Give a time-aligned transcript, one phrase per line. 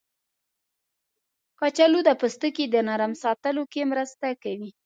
[1.59, 4.69] کچالو د پوستکي د نرم ساتلو کې مرسته کوي.